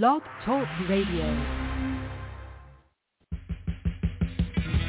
[0.00, 1.26] Blog Talk Radio.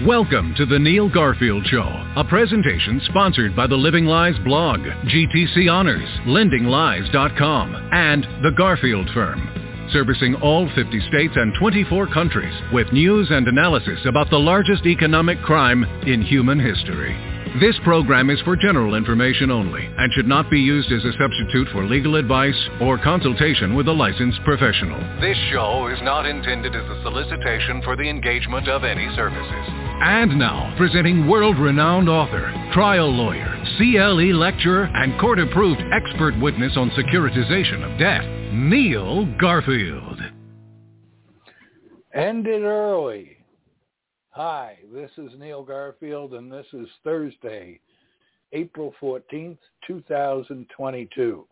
[0.08, 1.84] Welcome to the Neil Garfield Show,
[2.16, 9.90] a presentation sponsored by the Living Lies blog, GTC Honors, LendingLies.com, and the Garfield Firm,
[9.92, 15.42] servicing all 50 states and 24 countries with news and analysis about the largest economic
[15.42, 17.33] crime in human history.
[17.60, 21.68] This program is for general information only and should not be used as a substitute
[21.72, 24.98] for legal advice or consultation with a licensed professional.
[25.22, 29.68] This show is not intended as a solicitation for the engagement of any services.
[30.02, 37.84] And now, presenting world-renowned author, trial lawyer, CLE lecturer, and court-approved expert witness on securitization
[37.84, 40.20] of debt, Neil Garfield.
[42.16, 43.38] Ended early.
[44.36, 47.80] Hi, this is Neil Garfield, and this is Thursday,
[48.52, 51.48] April 14th, 2022.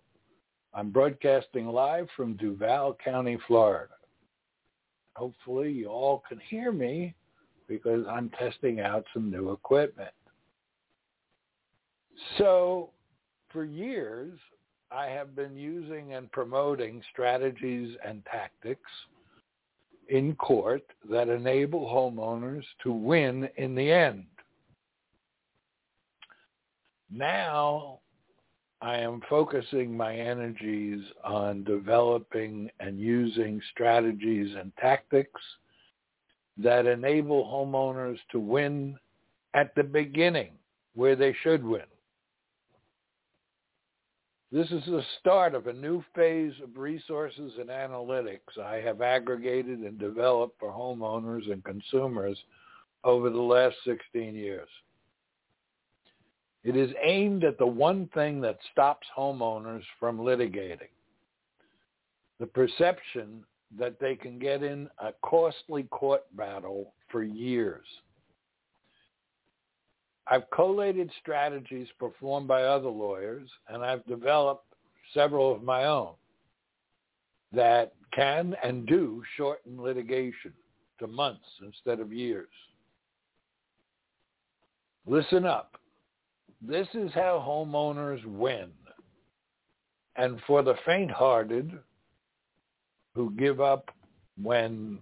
[0.74, 3.94] I'm broadcasting live from Duval County, Florida.
[5.16, 7.14] Hopefully you all can hear me
[7.68, 10.10] because I'm testing out some new equipment.
[12.40, 12.90] So
[13.54, 14.40] for years,
[14.90, 18.90] I have been using and promoting strategies and tactics
[20.12, 24.26] in court that enable homeowners to win in the end.
[27.10, 28.00] Now
[28.82, 35.42] I am focusing my energies on developing and using strategies and tactics
[36.58, 38.98] that enable homeowners to win
[39.54, 40.52] at the beginning
[40.94, 41.82] where they should win.
[44.52, 49.80] This is the start of a new phase of resources and analytics I have aggregated
[49.80, 52.38] and developed for homeowners and consumers
[53.06, 54.68] over the last 16 years.
[56.66, 60.92] It is aimed at the one thing that stops homeowners from litigating,
[62.40, 63.46] the perception
[63.80, 67.86] that they can get in a costly court battle for years.
[70.32, 74.66] I've collated strategies performed by other lawyers, and I've developed
[75.14, 76.14] several of my own
[77.52, 80.54] that can and do shorten litigation
[81.00, 82.48] to months instead of years.
[85.06, 85.76] Listen up.
[86.62, 88.70] This is how homeowners win.
[90.16, 91.78] And for the faint-hearted
[93.16, 93.90] who give up
[94.42, 95.00] when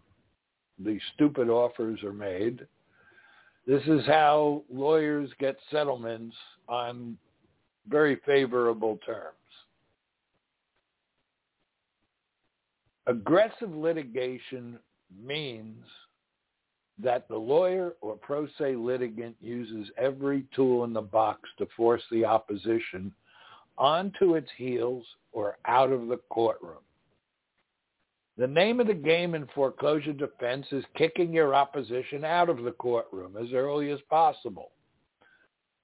[0.79, 2.66] the stupid offers are made,
[3.69, 6.35] this is how lawyers get settlements
[6.68, 7.16] on
[7.88, 9.35] very favorable terms.
[13.06, 14.80] Aggressive litigation
[15.24, 15.85] means
[16.97, 22.01] that the lawyer or pro se litigant uses every tool in the box to force
[22.12, 23.13] the opposition
[23.78, 26.81] onto its heels or out of the courtroom.
[28.39, 32.72] The name of the game in foreclosure defense is kicking your opposition out of the
[32.72, 34.72] courtroom as early as possible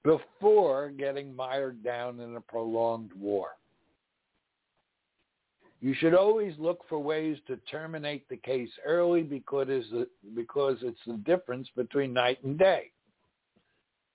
[0.02, 3.48] before getting mired down in a prolonged war.
[5.82, 11.68] You should always look for ways to terminate the case early because it's the difference
[11.76, 12.90] between night and day.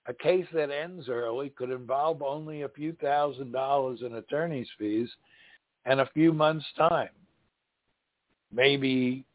[0.08, 5.10] A case that ends early could involve only a few thousand dollars in attorney's fees
[5.86, 7.10] and a few months' time
[8.54, 9.26] maybe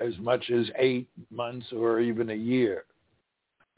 [0.00, 2.84] as much as eight months or even a year.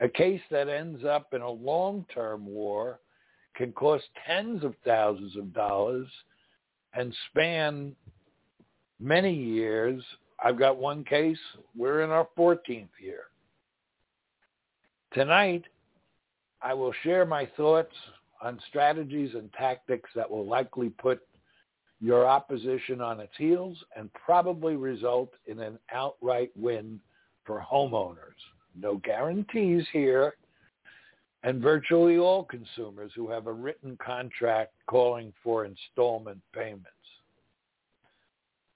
[0.01, 3.01] A case that ends up in a long-term war
[3.55, 6.09] can cost tens of thousands of dollars
[6.95, 7.95] and span
[9.01, 10.03] many years.
[10.43, 11.39] I've got one case.
[11.77, 13.25] We're in our 14th year.
[15.13, 15.65] Tonight,
[16.63, 17.95] I will share my thoughts
[18.43, 21.21] on strategies and tactics that will likely put
[22.03, 27.01] your opposition on its heels and probably result in an outright win
[27.45, 28.17] for homeowners.
[28.79, 30.35] No guarantees here.
[31.45, 36.89] And virtually all consumers who have a written contract calling for installment payments.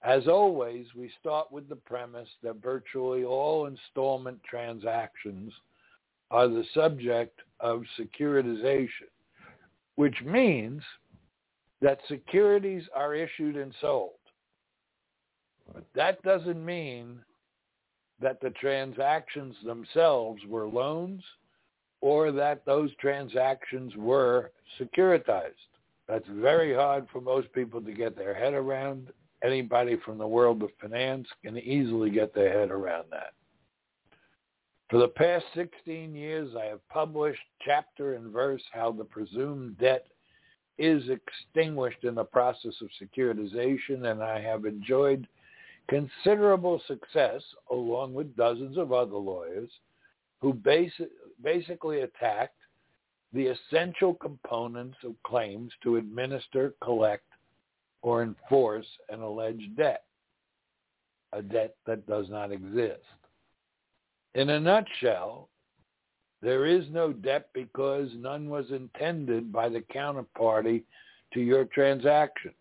[0.03, 5.51] As always, we start with the premise that virtually all installment transactions
[6.31, 9.09] are the subject of securitization,
[9.95, 10.81] which means
[11.81, 14.11] that securities are issued and sold.
[15.73, 17.19] But that doesn't mean
[18.21, 21.23] that the transactions themselves were loans
[22.01, 25.53] or that those transactions were securitized.
[26.07, 29.09] That's very hard for most people to get their head around.
[29.43, 33.33] Anybody from the world of finance can easily get their head around that.
[34.89, 40.07] For the past 16 years, I have published chapter and verse how the presumed debt
[40.77, 45.27] is extinguished in the process of securitization, and I have enjoyed
[45.87, 47.41] considerable success
[47.71, 49.69] along with dozens of other lawyers
[50.39, 51.09] who basi-
[51.43, 52.57] basically attacked
[53.33, 57.25] the essential components of claims to administer, collect,
[58.01, 60.03] or enforce an alleged debt,
[61.33, 63.01] a debt that does not exist.
[64.35, 65.49] In a nutshell,
[66.41, 70.83] there is no debt because none was intended by the counterparty
[71.33, 72.51] to your transaction,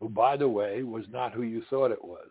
[0.00, 2.28] who, by the way, was not who you thought it was.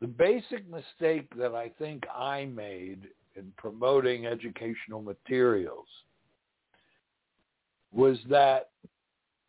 [0.00, 5.86] The basic mistake that I think I made in promoting educational materials
[7.92, 8.70] was that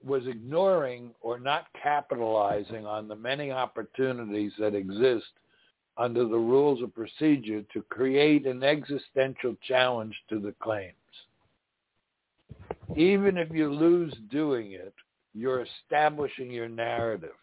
[0.03, 5.25] was ignoring or not capitalizing on the many opportunities that exist
[5.99, 10.93] under the rules of procedure to create an existential challenge to the claims.
[12.95, 14.93] Even if you lose doing it,
[15.35, 17.35] you're establishing your narrative.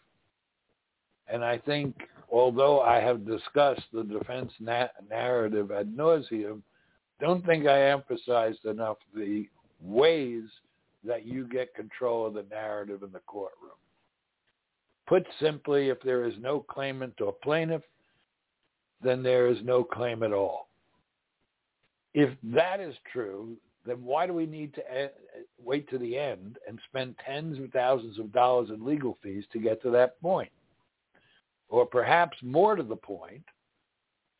[1.28, 1.94] And I think,
[2.32, 6.62] although I have discussed the defense na- narrative ad nauseum,
[7.20, 9.48] don't think I emphasized enough the
[9.82, 10.44] ways
[11.04, 13.70] that you get control of the narrative in the courtroom.
[15.06, 17.82] Put simply, if there is no claimant or plaintiff,
[19.02, 20.68] then there is no claim at all.
[22.14, 24.82] If that is true, then why do we need to
[25.62, 29.58] wait to the end and spend tens of thousands of dollars in legal fees to
[29.58, 30.50] get to that point?
[31.68, 33.44] Or perhaps more to the point,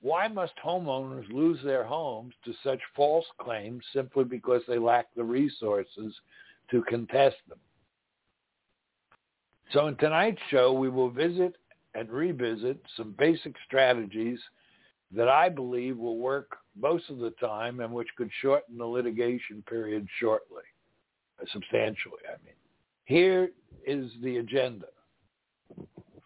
[0.00, 5.25] why must homeowners lose their homes to such false claims simply because they lack the
[5.25, 6.14] resources
[6.70, 7.58] to contest them?
[9.73, 11.56] So in tonight's show, we will visit
[11.96, 14.38] and revisit some basic strategies
[15.12, 19.62] that I believe will work most of the time and which could shorten the litigation
[19.69, 20.64] period shortly,
[21.40, 22.54] uh, substantially, I mean.
[23.04, 23.50] Here
[23.87, 24.87] is the agenda.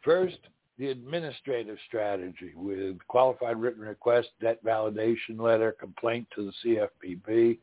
[0.03, 0.39] First,
[0.79, 7.59] the administrative strategy with qualified written request, debt validation letter, complaint to the CFPB,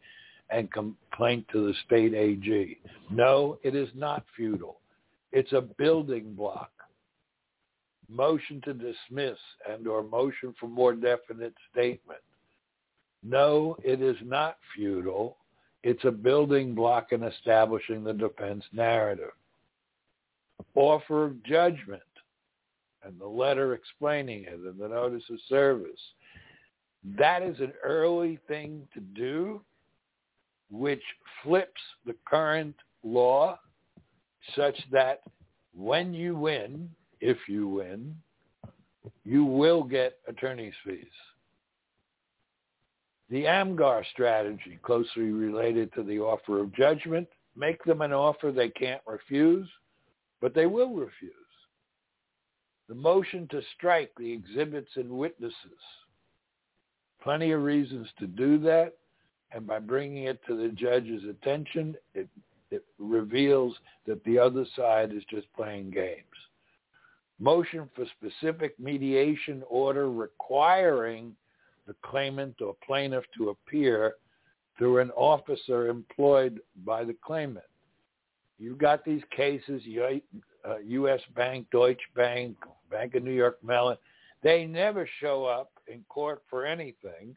[0.51, 2.77] and complaint to the state AG.
[3.09, 4.79] No, it is not futile.
[5.31, 6.71] It's a building block
[8.09, 9.37] motion to dismiss
[9.69, 12.19] and or motion for more definite statement.
[13.23, 15.37] No, it is not futile.
[15.83, 19.31] It's a building block in establishing the defense narrative.
[20.75, 22.01] Offer of judgment
[23.03, 25.99] and the letter explaining it and the notice of service.
[27.17, 29.61] That is an early thing to do
[30.69, 31.03] which
[31.43, 33.57] flips the current law
[34.55, 35.21] such that
[35.73, 36.89] when you win,
[37.21, 38.15] if you win,
[39.23, 41.05] you will get attorney's fees.
[43.29, 48.69] The AMGAR strategy, closely related to the offer of judgment, make them an offer they
[48.69, 49.67] can't refuse,
[50.39, 51.33] but they will refuse.
[52.87, 55.55] The motion to strike the exhibits and witnesses.
[57.21, 58.93] Plenty of reasons to do that,
[59.51, 62.29] and by bringing it to the judge's attention, it,
[62.71, 63.75] it reveals
[64.05, 66.23] that the other side is just playing games
[67.39, 71.35] motion for specific mediation order requiring
[71.85, 74.15] the claimant or plaintiff to appear
[74.77, 77.65] through an officer employed by the claimant.
[78.59, 80.21] You've got these cases, U.S.
[80.65, 82.57] Uh, Bank, Deutsche Bank,
[82.89, 83.97] Bank of New York Mellon.
[84.43, 87.35] They never show up in court for anything,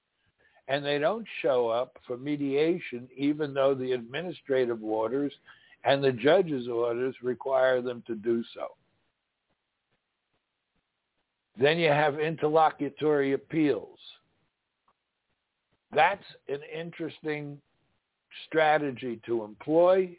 [0.68, 5.32] and they don't show up for mediation even though the administrative orders
[5.84, 8.68] and the judge's orders require them to do so.
[11.60, 13.98] Then you have interlocutory appeals.
[15.94, 17.60] That's an interesting
[18.46, 20.16] strategy to employ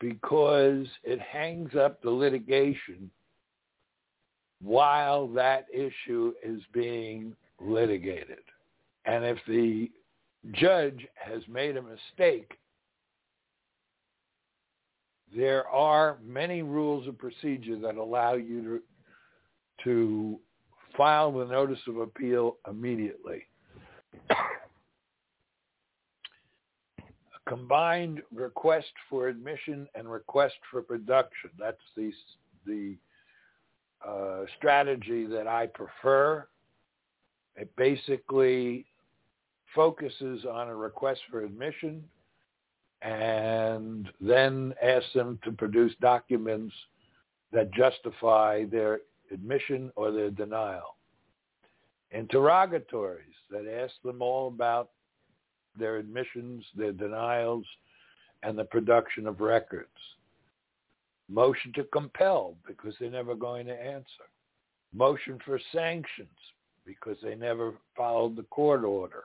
[0.00, 3.10] because it hangs up the litigation
[4.62, 8.38] while that issue is being litigated.
[9.04, 9.90] And if the
[10.52, 12.52] judge has made a mistake,
[15.36, 18.80] there are many rules of procedure that allow you to,
[19.84, 20.40] to
[20.96, 23.42] file the notice of appeal immediately.
[24.30, 24.34] A
[27.46, 31.50] combined request for admission and request for production.
[31.58, 32.12] That's the,
[32.66, 32.96] the
[34.06, 36.46] uh, strategy that I prefer.
[37.56, 38.86] It basically
[39.74, 42.04] focuses on a request for admission
[43.02, 46.74] and then asks them to produce documents
[47.52, 49.00] that justify their
[49.32, 50.96] admission or their denial.
[52.10, 54.90] Interrogatories that ask them all about
[55.78, 57.64] their admissions, their denials,
[58.42, 59.88] and the production of records.
[61.28, 64.24] Motion to compel because they're never going to answer.
[64.92, 66.28] Motion for sanctions
[66.86, 69.24] because they never followed the court order.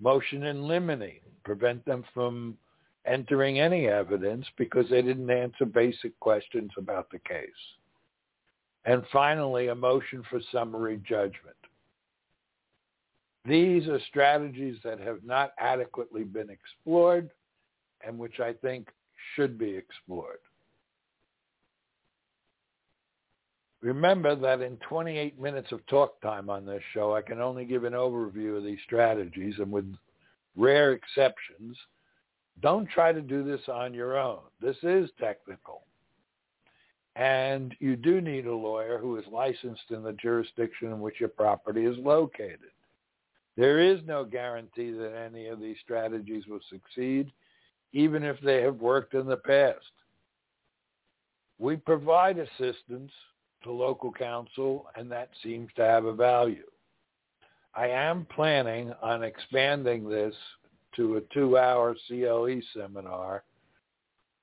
[0.00, 2.56] Motion in limine, prevent them from
[3.04, 7.48] entering any evidence because they didn't answer basic questions about the case.
[8.84, 11.56] And finally, a motion for summary judgment.
[13.44, 17.30] These are strategies that have not adequately been explored
[18.06, 18.88] and which I think
[19.34, 20.38] should be explored.
[23.80, 27.84] Remember that in 28 minutes of talk time on this show, I can only give
[27.84, 29.94] an overview of these strategies, and with
[30.56, 31.76] rare exceptions,
[32.60, 34.40] don't try to do this on your own.
[34.60, 35.84] This is technical.
[37.18, 41.28] And you do need a lawyer who is licensed in the jurisdiction in which your
[41.28, 42.70] property is located.
[43.56, 47.32] There is no guarantee that any of these strategies will succeed,
[47.92, 49.90] even if they have worked in the past.
[51.58, 53.10] We provide assistance
[53.64, 56.70] to local counsel, and that seems to have a value.
[57.74, 60.36] I am planning on expanding this
[60.94, 63.42] to a two-hour CLE seminar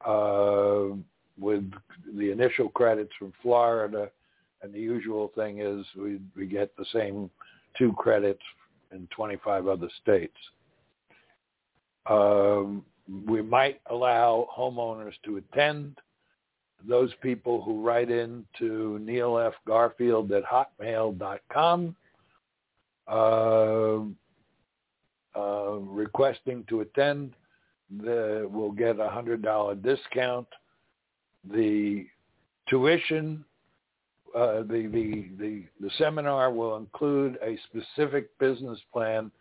[0.06, 0.98] uh,
[1.40, 1.70] with
[2.18, 4.10] the initial credits from Florida,
[4.62, 7.30] and the usual thing is we, we get the same
[7.78, 8.42] two credits
[8.92, 10.38] in 25 other states.
[12.10, 12.86] Um,
[13.28, 15.98] we might allow homeowners to attend
[16.88, 19.54] those people who write in to Neil F.
[19.68, 21.96] Garfield at hotmail.com
[23.08, 24.00] uh,
[25.36, 27.34] uh, requesting to attend
[28.04, 30.48] the, will get a $100 discount.
[31.52, 32.08] The
[32.68, 33.46] tuition,
[34.36, 39.32] uh, the, the, the, the seminar will include a specific business plan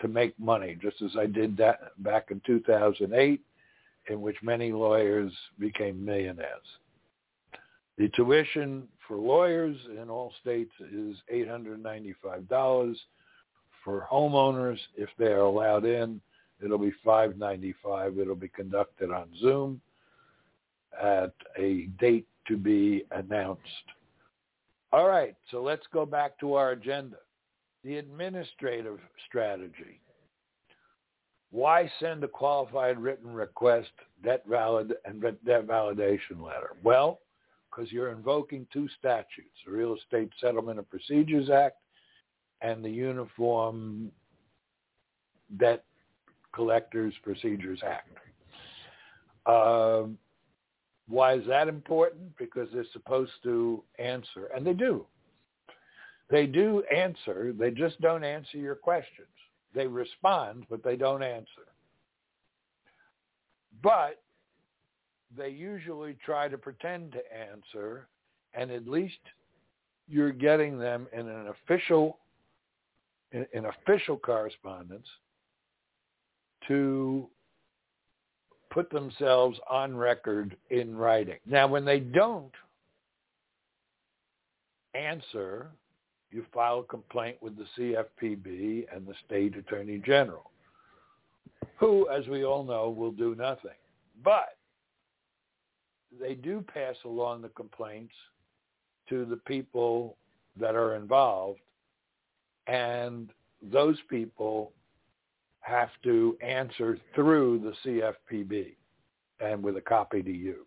[0.00, 3.40] to make money, just as I did that back in 2008,
[4.10, 6.66] in which many lawyers became millionaires.
[7.96, 12.96] The tuition for lawyers in all states is $895.
[13.84, 16.20] For homeowners, if they're allowed in,
[16.62, 18.18] it'll be 595.
[18.18, 19.80] It'll be conducted on Zoom
[21.02, 23.62] at a date to be announced.
[24.92, 27.16] All right, so let's go back to our agenda.
[27.82, 30.00] The administrative strategy.
[31.50, 33.90] Why send a qualified written request,
[34.22, 36.70] debt valid, and debt validation letter?
[36.82, 37.20] Well,
[37.70, 41.76] because you're invoking two statutes, the Real Estate Settlement and Procedures Act
[42.60, 44.10] and the Uniform
[45.58, 45.84] Debt
[46.54, 48.10] Collectors Procedures Act.
[49.46, 50.04] Uh,
[51.08, 52.36] why is that important?
[52.38, 55.04] Because they're supposed to answer, and they do.
[56.30, 57.52] They do answer.
[57.56, 59.28] They just don't answer your questions.
[59.74, 61.66] They respond, but they don't answer.
[63.82, 64.22] But
[65.36, 68.06] they usually try to pretend to answer,
[68.54, 69.18] and at least
[70.08, 72.18] you're getting them in an official
[73.32, 75.06] in, in official correspondence
[76.68, 77.28] to
[78.74, 81.38] put themselves on record in writing.
[81.46, 82.52] Now, when they don't
[84.94, 85.68] answer,
[86.32, 90.50] you file a complaint with the CFPB and the state attorney general,
[91.76, 93.70] who, as we all know, will do nothing.
[94.24, 94.56] But
[96.20, 98.14] they do pass along the complaints
[99.08, 100.16] to the people
[100.58, 101.60] that are involved,
[102.66, 103.30] and
[103.62, 104.72] those people
[105.64, 108.74] have to answer through the CFPB
[109.40, 110.66] and with a copy to you.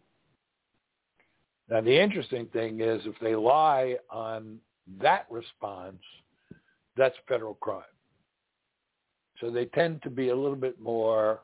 [1.69, 4.57] Now, the interesting thing is if they lie on
[4.99, 6.01] that response,
[6.95, 7.83] that's federal crime.
[9.39, 11.41] So they tend to be a little bit more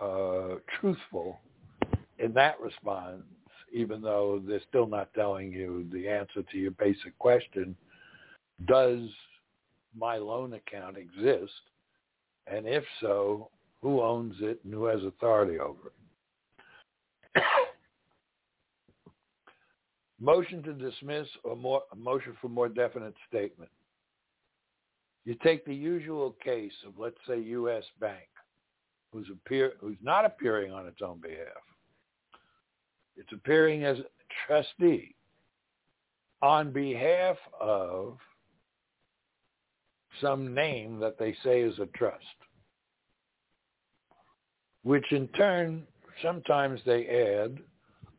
[0.00, 1.40] uh, truthful
[2.18, 3.24] in that response,
[3.72, 7.74] even though they're still not telling you the answer to your basic question,
[8.66, 9.00] does
[9.96, 11.52] my loan account exist?
[12.50, 13.50] And if so,
[13.82, 15.92] who owns it and who has authority over
[17.36, 17.42] it?
[20.20, 23.70] motion to dismiss or more, a motion for more definite statement.
[25.24, 27.84] You take the usual case of, let's say, U.S.
[28.00, 28.28] Bank,
[29.12, 31.62] who's, appear, who's not appearing on its own behalf.
[33.16, 33.98] It's appearing as
[34.46, 35.14] trustee
[36.40, 38.16] on behalf of
[40.20, 42.24] some name that they say is a trust,
[44.82, 45.86] which in turn
[46.22, 47.58] sometimes they add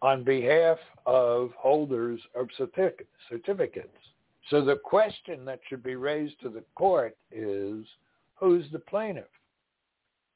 [0.02, 3.90] on behalf of holders of certificates.
[4.50, 7.86] So the question that should be raised to the court is,
[8.36, 9.26] who's the plaintiff?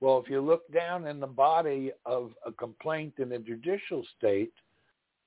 [0.02, 4.52] Well, if you look down in the body of a complaint in a judicial state,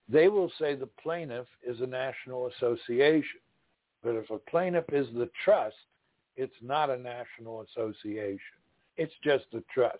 [0.09, 3.41] they will say the plaintiff is a national association.
[4.05, 5.77] But if a plaintiff is the trust,
[6.37, 8.39] it's not a national association.
[8.97, 9.99] It's just a trust,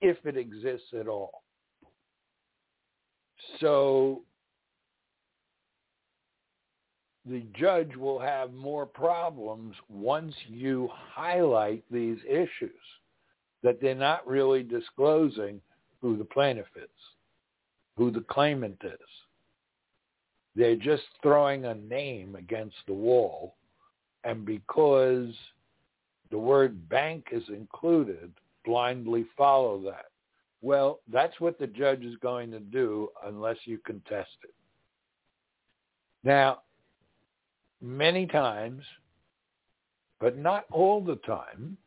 [0.00, 1.42] if it exists at all.
[3.60, 4.22] So
[7.24, 12.70] the judge will have more problems once you highlight these issues
[13.62, 15.60] that they're not really disclosing
[16.00, 16.88] who the plaintiff is,
[17.96, 18.98] who the claimant is.
[20.56, 23.56] They're just throwing a name against the wall.
[24.28, 25.32] And because
[26.30, 28.30] the word bank is included,
[28.62, 30.04] blindly follow that.
[30.60, 34.52] Well, that's what the judge is going to do unless you contest it.
[36.24, 36.58] Now,
[37.80, 38.82] many times,
[40.20, 41.78] but not all the time,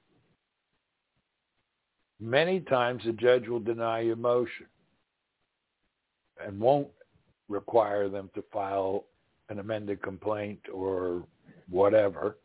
[2.20, 4.66] many times the judge will deny your motion
[6.44, 6.88] and won't
[7.50, 9.06] require them to file
[9.50, 11.22] an amended complaint or
[11.72, 12.38] whatever,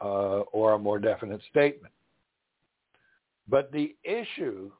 [0.00, 1.92] uh, or a more definite statement.
[3.48, 4.70] But the issue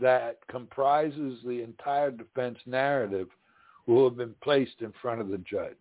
[0.00, 3.28] that comprises the entire defense narrative
[3.86, 5.76] will have been placed in front of the judge.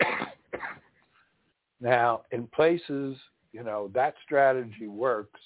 [1.80, 3.16] now, in places,
[3.52, 5.40] you know, that strategy works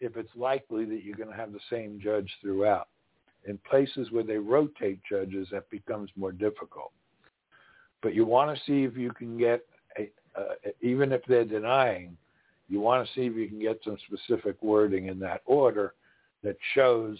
[0.00, 2.88] if it's likely that you're going to have the same judge throughout.
[3.46, 6.92] In places where they rotate judges, that becomes more difficult.
[8.04, 9.64] But you want to see if you can get,
[9.98, 12.18] a, uh, even if they're denying,
[12.68, 15.94] you want to see if you can get some specific wording in that order
[16.42, 17.16] that shows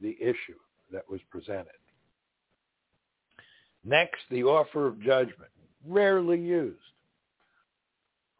[0.00, 0.58] the issue
[0.92, 1.78] that was presented.
[3.84, 5.50] Next, the offer of judgment,
[5.86, 6.80] rarely used,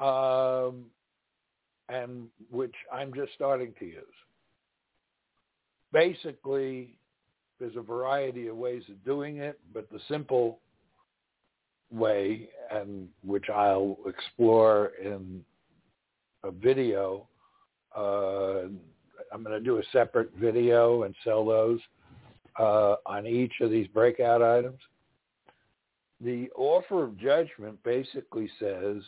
[0.01, 0.87] um,
[1.89, 4.03] and which I'm just starting to use.
[5.93, 6.99] Basically,
[7.61, 10.59] there's a variety of ways of doing it, but the simple
[11.91, 15.43] way, and which I'll explore in
[16.43, 17.29] a video,
[17.97, 18.63] uh,
[19.33, 21.81] I'm going to do a separate video and sell those
[22.59, 24.81] uh, on each of these breakout items.
[26.21, 29.03] The offer of judgment basically says,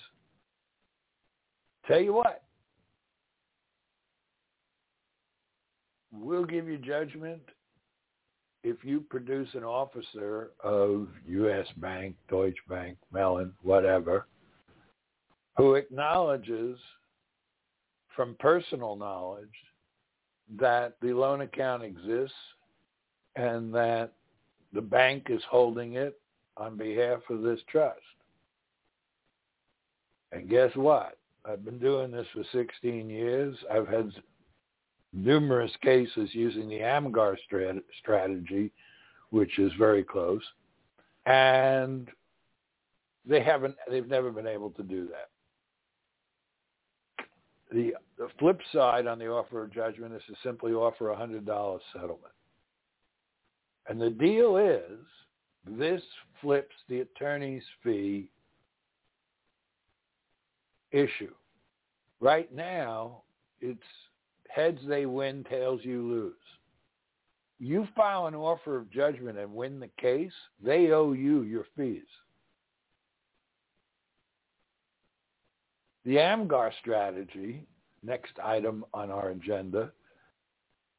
[1.87, 2.43] tell you what,
[6.13, 7.41] we'll give you judgment
[8.69, 11.67] if you produce an officer of U.S.
[11.79, 14.27] Bank, Deutsche Bank, Mellon, whatever,
[15.57, 16.79] who acknowledges
[18.15, 19.49] from personal knowledge
[20.59, 22.35] that the loan account exists
[23.37, 24.13] and that
[24.73, 26.21] the bank is holding it
[26.57, 28.01] on behalf of this trust.
[30.33, 31.17] And guess what?
[31.45, 33.57] I've been doing this for 16 years.
[33.73, 34.13] I've had
[35.13, 38.71] numerous cases using the AMGAR strat- strategy,
[39.31, 40.43] which is very close,
[41.27, 42.09] and
[43.27, 43.77] they haven't.
[43.91, 45.29] They've never been able to do that.
[47.71, 51.45] The, the flip side on the offer of judgment is to simply offer a hundred
[51.45, 52.33] dollar settlement,
[53.89, 54.99] and the deal is
[55.67, 56.03] this
[56.41, 58.31] flips the attorney's fee
[60.93, 61.33] issue.
[62.21, 63.23] Right now,
[63.61, 63.81] it's
[64.59, 66.35] Heads they win, tails you lose.
[67.61, 72.03] You file an offer of judgment and win the case, they owe you your fees.
[76.05, 77.69] The AMGAR strategy,
[78.03, 79.93] next item on our agenda,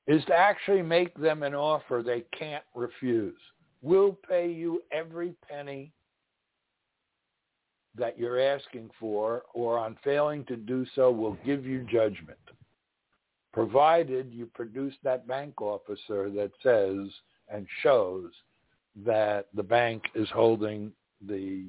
[0.08, 3.36] is to actually make them an offer they can't refuse.
[3.82, 5.91] We'll pay you every penny
[7.98, 12.39] that you're asking for, or on failing to do so, we'll give you judgment
[13.51, 17.12] provided you produce that bank officer that says
[17.49, 18.31] and shows
[19.05, 20.91] that the bank is holding
[21.27, 21.65] the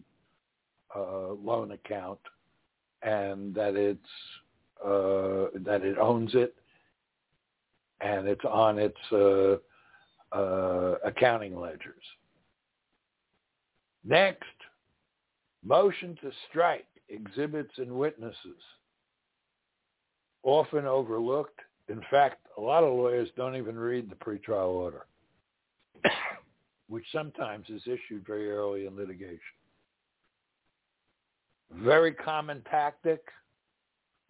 [0.94, 2.18] uh, loan account
[3.02, 4.00] and that it's
[4.84, 6.54] uh, that it owns it
[8.00, 9.56] and it's on its uh,
[10.32, 12.04] uh accounting ledgers.
[14.04, 14.44] Next,
[15.64, 18.62] motion to strike exhibits and witnesses,
[20.42, 21.60] often overlooked
[21.90, 25.06] in fact, a lot of lawyers don't even read the pretrial order,
[26.88, 29.38] which sometimes is issued very early in litigation.
[31.72, 33.20] Very common tactic.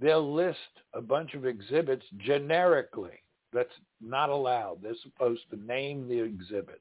[0.00, 0.58] They'll list
[0.94, 3.22] a bunch of exhibits generically.
[3.52, 3.68] That's
[4.00, 4.78] not allowed.
[4.82, 6.78] They're supposed to name the exhibits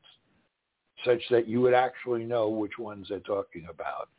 [1.06, 4.10] such that you would actually know which ones they're talking about.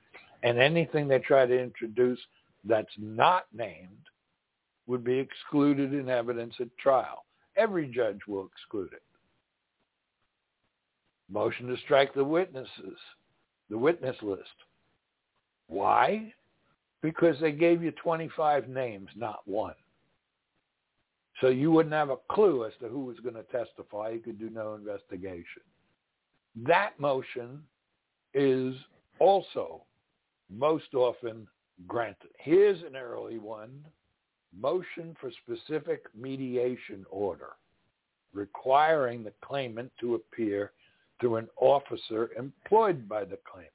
[0.42, 2.18] And anything they try to introduce
[2.64, 4.09] that's not named
[4.90, 7.24] would be excluded in evidence at trial.
[7.56, 9.02] Every judge will exclude it.
[11.32, 12.98] Motion to strike the witnesses,
[13.70, 14.42] the witness list.
[15.68, 16.34] Why?
[17.02, 19.74] Because they gave you 25 names, not one.
[21.40, 24.10] So you wouldn't have a clue as to who was going to testify.
[24.10, 25.62] You could do no investigation.
[26.66, 27.62] That motion
[28.34, 28.74] is
[29.20, 29.82] also
[30.50, 31.46] most often
[31.86, 32.30] granted.
[32.38, 33.84] Here's an early one.
[34.58, 37.50] Motion for specific mediation order
[38.32, 40.72] requiring the claimant to appear
[41.20, 43.72] through an officer employed by the claimant.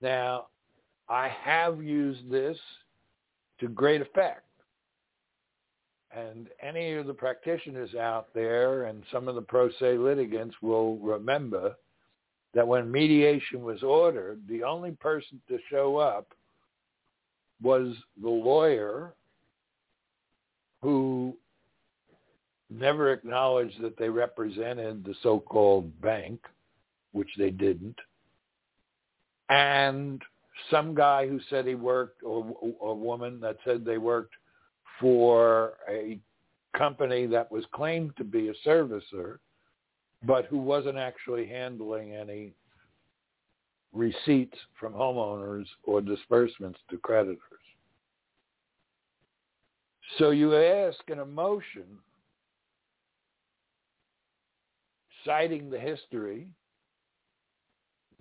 [0.00, 0.46] Now,
[1.08, 2.56] I have used this
[3.60, 4.42] to great effect.
[6.10, 10.96] And any of the practitioners out there and some of the pro se litigants will
[10.98, 11.76] remember
[12.54, 16.28] that when mediation was ordered, the only person to show up
[17.62, 19.14] was the lawyer
[20.82, 21.36] who
[22.70, 26.40] never acknowledged that they represented the so-called bank,
[27.12, 27.96] which they didn't,
[29.48, 30.22] and
[30.70, 34.34] some guy who said he worked, or a woman that said they worked
[35.00, 36.18] for a
[36.76, 39.38] company that was claimed to be a servicer,
[40.24, 42.52] but who wasn't actually handling any
[43.92, 47.38] receipts from homeowners or disbursements to creditors.
[50.18, 51.84] So you ask in a motion
[55.24, 56.48] citing the history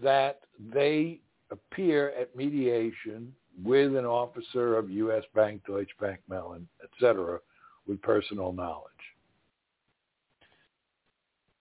[0.01, 0.41] that
[0.73, 5.23] they appear at mediation with an officer of U.S.
[5.33, 7.39] Bank, Deutsche Bank, Mellon, etc.,
[7.87, 8.91] with personal knowledge.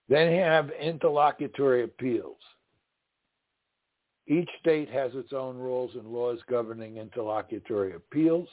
[0.09, 2.37] Then you have interlocutory appeals.
[4.27, 8.49] Each state has its own rules and laws governing interlocutory appeals.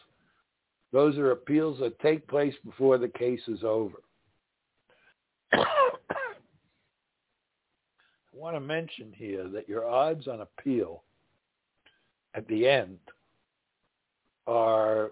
[0.93, 3.97] Those are appeals that take place before the case is over.
[5.53, 5.65] I
[8.33, 11.03] want to mention here that your odds on appeal
[12.35, 12.99] at the end
[14.47, 15.11] are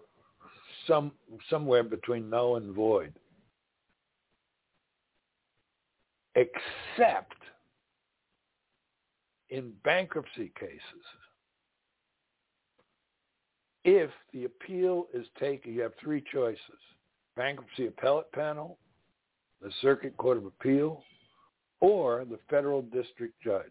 [0.87, 1.11] some
[1.51, 3.15] somewhere between null and void.
[6.37, 7.35] Except
[9.53, 11.05] in bankruptcy cases,
[13.85, 16.59] if the appeal is taken, you have three choices.
[17.37, 18.79] Bankruptcy appellate panel,
[19.61, 21.03] the circuit court of appeal,
[21.81, 23.65] or the federal district judge.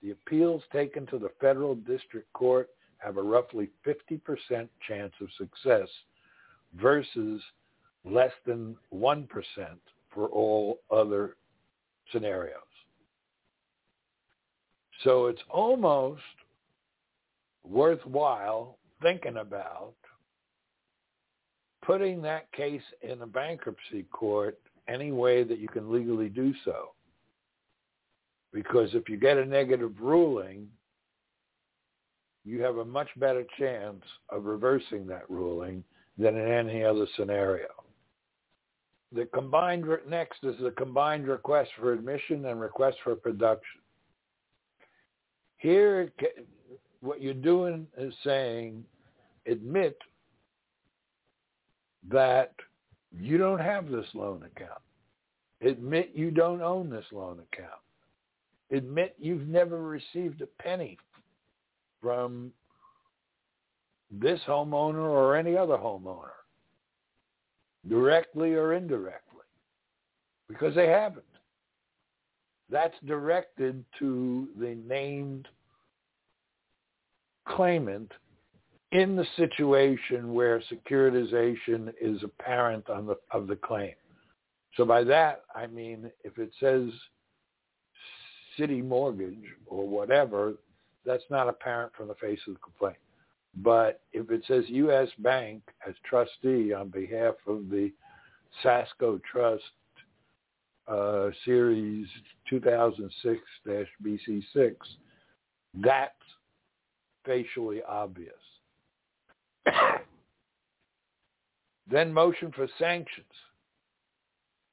[0.00, 5.88] The appeals taken to the federal district court have a roughly 50% chance of success
[6.80, 7.42] versus
[8.04, 9.26] less than 1%
[10.10, 11.36] for all other
[12.12, 12.60] scenarios.
[15.02, 16.22] So it's almost
[17.64, 19.94] worthwhile thinking about
[21.84, 26.90] putting that case in a bankruptcy court any way that you can legally do so.
[28.52, 30.68] Because if you get a negative ruling,
[32.44, 35.82] you have a much better chance of reversing that ruling
[36.18, 37.68] than in any other scenario.
[39.12, 43.80] The combined next is the combined request for admission and request for production.
[45.64, 46.12] Here,
[47.00, 48.84] what you're doing is saying,
[49.46, 49.96] admit
[52.10, 52.52] that
[53.10, 54.80] you don't have this loan account.
[55.62, 57.80] Admit you don't own this loan account
[58.70, 60.98] admit you've never received a penny
[62.00, 62.52] from
[64.10, 66.30] this homeowner or any other homeowner,
[67.88, 69.40] directly or indirectly,
[70.48, 71.24] because they haven't.
[72.74, 75.46] That's directed to the named
[77.46, 78.10] claimant
[78.90, 83.94] in the situation where securitization is apparent on the, of the claim.
[84.76, 86.90] So by that, I mean, if it says
[88.58, 90.54] CitiMortgage or whatever,
[91.06, 92.98] that's not apparent from the face of the complaint.
[93.58, 95.10] But if it says U.S.
[95.20, 97.92] Bank as trustee on behalf of the
[98.64, 99.62] Sasco Trust
[100.88, 102.06] uh, Series
[102.50, 104.74] 2006-BC6,
[105.82, 106.14] that's
[107.24, 108.34] facially obvious.
[111.90, 113.24] then motion for sanctions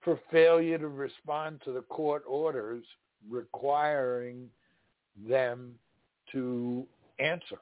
[0.01, 2.83] for failure to respond to the court orders
[3.29, 4.49] requiring
[5.27, 5.73] them
[6.31, 6.85] to
[7.19, 7.57] answer.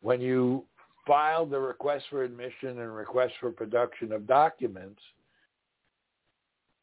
[0.00, 0.64] When you
[1.06, 5.00] file the request for admission and request for production of documents,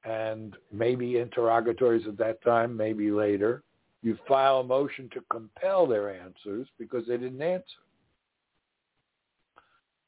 [0.05, 3.63] and maybe interrogatories at that time, maybe later,
[4.01, 7.63] you file a motion to compel their answers because they didn't answer.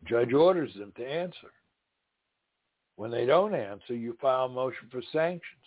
[0.05, 1.51] Judge orders them to answer.
[2.95, 5.61] When they don't answer, you file a motion for sanctions.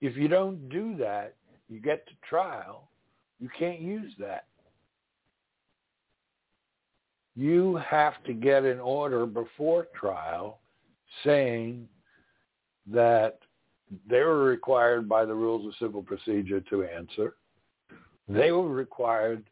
[0.00, 1.34] If you don't do that,
[1.68, 2.88] you get to trial,
[3.38, 4.46] you can't use that.
[7.36, 10.58] You have to get an order before trial
[11.24, 11.88] saying
[12.90, 13.38] that
[14.08, 17.36] they were required by the rules of civil procedure to answer.
[18.28, 19.44] They were required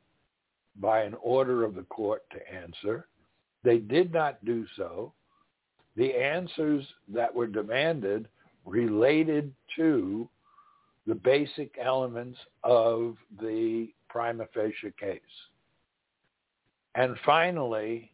[0.77, 3.09] by an order of the court to answer.
[3.63, 5.13] They did not do so.
[5.97, 8.29] The answers that were demanded
[8.67, 10.29] related to
[11.07, 15.21] the basic elements of the prima facie case.
[16.95, 18.13] And finally,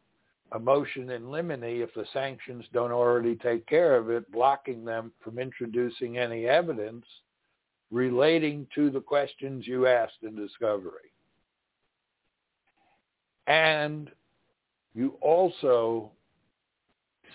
[0.52, 5.12] a motion in limine if the sanctions don't already take care of it, blocking them
[5.22, 7.04] from introducing any evidence
[7.90, 11.12] relating to the questions you asked in discovery.
[13.46, 14.10] And
[14.94, 16.10] you also,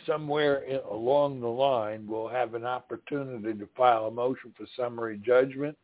[0.06, 5.78] somewhere along the line, will have an opportunity to file a motion for summary judgment.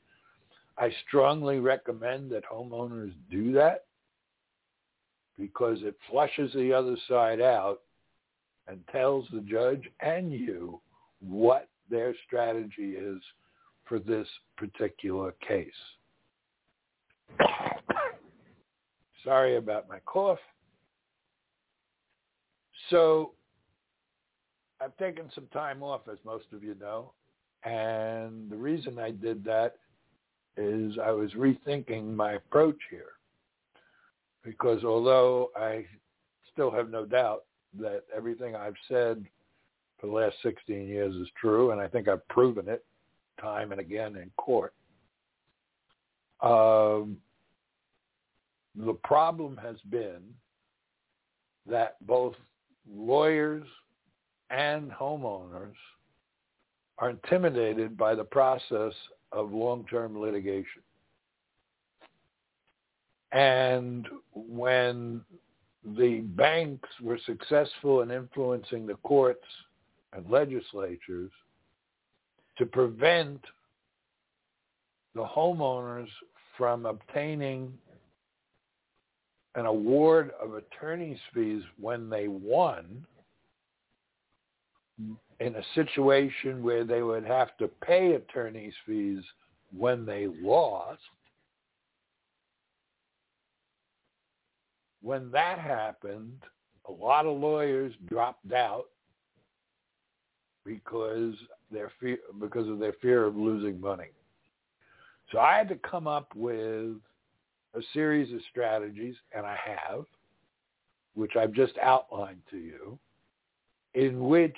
[0.77, 3.85] I strongly recommend that homeowners do that
[5.37, 7.79] because it flushes the other side out
[8.67, 10.79] and tells the judge and you
[11.19, 13.21] what their strategy is
[13.85, 15.71] for this particular case.
[19.23, 20.39] Sorry about my cough.
[22.89, 23.31] So
[24.81, 27.13] I've taken some time off, as most of you know.
[27.63, 29.75] And the reason I did that
[30.57, 33.13] is I was rethinking my approach here
[34.43, 35.85] because although I
[36.51, 37.43] still have no doubt
[37.79, 39.25] that everything I've said
[39.99, 42.85] for the last 16 years is true, and I think I've proven it
[43.41, 44.73] time and again in court,
[46.41, 47.17] um,
[48.75, 50.21] the problem has been
[51.69, 52.35] that both
[52.91, 53.65] lawyers
[54.49, 55.73] and homeowners
[56.99, 58.93] are intimidated by the process
[59.31, 60.81] of long-term litigation.
[63.33, 65.21] And when
[65.97, 69.45] the banks were successful in influencing the courts
[70.13, 71.31] and legislatures
[72.57, 73.41] to prevent
[75.15, 76.07] the homeowners
[76.57, 77.73] from obtaining
[79.55, 83.05] an award of attorney's fees when they won
[85.39, 89.23] in a situation where they would have to pay attorney's fees
[89.75, 91.01] when they lost,
[95.03, 96.41] when that happened,
[96.87, 98.85] a lot of lawyers dropped out
[100.65, 101.33] because
[101.71, 104.11] their fear, because of their fear of losing money.
[105.31, 106.95] So I had to come up with
[107.75, 110.05] a series of strategies, and I have,
[111.15, 112.97] which I've just outlined to you,
[113.95, 114.57] in which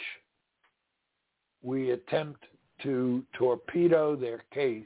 [1.63, 2.43] we attempt
[2.83, 4.85] to torpedo their case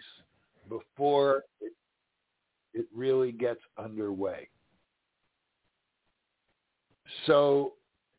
[0.69, 1.73] before it,
[2.73, 4.47] it really gets underway.
[7.25, 7.73] So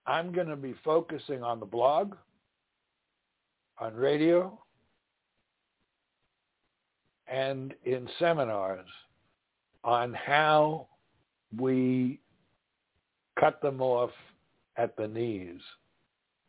[0.07, 2.15] I'm going to be focusing on the blog,
[3.79, 4.59] on radio,
[7.29, 8.89] and in seminars
[9.85, 10.89] on how
[11.57, 12.21] we
[13.39, 14.11] cut them off
[14.77, 15.61] at the knees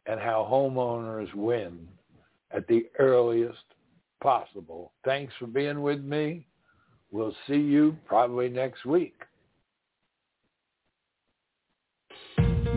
[0.07, 1.87] and how homeowners win
[2.51, 3.63] at the earliest
[4.21, 4.91] possible.
[5.05, 6.45] Thanks for being with me.
[7.11, 9.15] We'll see you probably next week.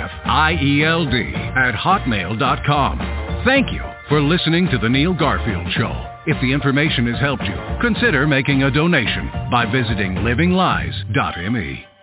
[1.58, 3.00] at hotmail.com.
[3.44, 6.17] Thank you for listening to The Neil Garfield Show.
[6.30, 11.97] If the information has helped you, consider making a donation by visiting livinglies.me.